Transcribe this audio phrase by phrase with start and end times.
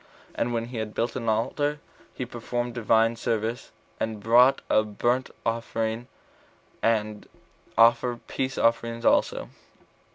[0.33, 1.79] And when he had built an altar,
[2.15, 6.07] he performed Divine service, and brought a burnt offering,
[6.81, 7.29] and
[7.77, 9.49] offered peace offerings also.